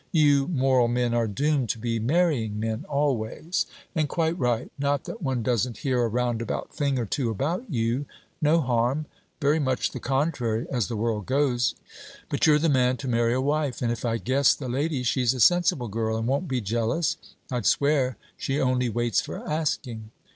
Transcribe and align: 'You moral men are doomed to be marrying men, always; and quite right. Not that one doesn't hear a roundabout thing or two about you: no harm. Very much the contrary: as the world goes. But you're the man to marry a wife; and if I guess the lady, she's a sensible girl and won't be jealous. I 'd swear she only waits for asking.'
'You 0.11 0.47
moral 0.47 0.87
men 0.87 1.13
are 1.13 1.27
doomed 1.27 1.69
to 1.69 1.77
be 1.77 1.99
marrying 1.99 2.59
men, 2.59 2.85
always; 2.89 3.67
and 3.93 4.09
quite 4.09 4.35
right. 4.39 4.71
Not 4.79 5.03
that 5.03 5.21
one 5.21 5.43
doesn't 5.43 5.77
hear 5.85 6.01
a 6.03 6.07
roundabout 6.07 6.73
thing 6.73 6.97
or 6.97 7.05
two 7.05 7.29
about 7.29 7.69
you: 7.69 8.07
no 8.41 8.61
harm. 8.61 9.05
Very 9.39 9.59
much 9.59 9.91
the 9.91 9.99
contrary: 9.99 10.65
as 10.71 10.87
the 10.87 10.95
world 10.97 11.27
goes. 11.27 11.75
But 12.29 12.47
you're 12.47 12.57
the 12.57 12.67
man 12.67 12.97
to 12.97 13.07
marry 13.07 13.35
a 13.35 13.39
wife; 13.41 13.83
and 13.83 13.91
if 13.91 14.03
I 14.03 14.17
guess 14.17 14.55
the 14.55 14.67
lady, 14.67 15.03
she's 15.03 15.35
a 15.35 15.39
sensible 15.39 15.87
girl 15.87 16.17
and 16.17 16.25
won't 16.27 16.47
be 16.47 16.61
jealous. 16.61 17.17
I 17.51 17.59
'd 17.59 17.67
swear 17.67 18.17
she 18.35 18.59
only 18.59 18.89
waits 18.89 19.21
for 19.21 19.47
asking.' 19.47 20.09